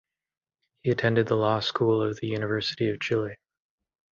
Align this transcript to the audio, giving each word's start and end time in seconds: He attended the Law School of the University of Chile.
He 0.81 0.89
attended 0.89 1.27
the 1.27 1.35
Law 1.35 1.59
School 1.59 2.01
of 2.01 2.19
the 2.19 2.25
University 2.27 2.89
of 2.89 2.99
Chile. 2.99 3.35